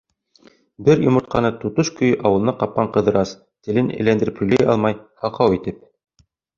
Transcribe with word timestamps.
Бер 0.87 1.03
йомортҡаны 1.03 1.51
тотош 1.65 1.91
көйө 2.01 2.17
ауыҙына 2.31 2.57
ҡапҡан 2.63 2.91
Ҡыҙырас, 2.97 3.37
телен 3.63 3.95
әйләндереп 4.01 4.45
һөйләй 4.45 4.71
алмай, 4.77 5.01
һаҡау 5.25 5.61
итеп: 5.63 5.91